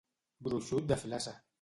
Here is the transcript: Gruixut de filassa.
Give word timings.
Gruixut 0.47 0.89
de 0.93 0.99
filassa. 1.05 1.39